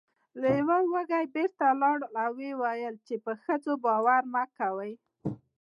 لیوه 0.41 0.77
وږی 0.93 1.25
بیرته 1.33 1.65
لاړ 1.81 1.99
او 2.23 2.31
و 2.35 2.39
یې 2.45 2.51
ویل 2.61 2.95
چې 3.07 3.15
په 3.23 3.31
ښځو 3.43 3.73
باور 3.85 4.21
مه 4.33 4.43
کوئ. 4.57 4.93